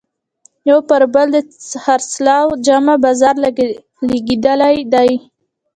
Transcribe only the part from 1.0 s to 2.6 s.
بل د خرڅلاو